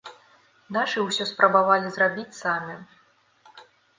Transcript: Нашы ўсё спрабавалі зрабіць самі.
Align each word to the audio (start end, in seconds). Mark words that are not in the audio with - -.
Нашы 0.77 1.03
ўсё 1.07 1.27
спрабавалі 1.33 1.91
зрабіць 1.97 2.37
самі. 2.41 2.75